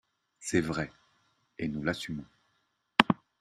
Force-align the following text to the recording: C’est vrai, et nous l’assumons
C’est 0.39 0.61
vrai, 0.61 0.91
et 1.59 1.67
nous 1.67 1.83
l’assumons 1.83 2.25